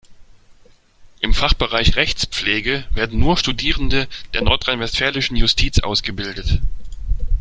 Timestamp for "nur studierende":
3.19-4.07